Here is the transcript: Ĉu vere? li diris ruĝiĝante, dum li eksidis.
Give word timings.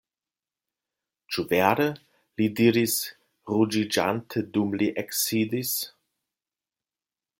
Ĉu 1.35 1.43
vere? 1.51 1.85
li 2.41 2.47
diris 2.61 2.95
ruĝiĝante, 3.53 4.45
dum 4.57 4.73
li 4.83 4.89
eksidis. 5.03 5.79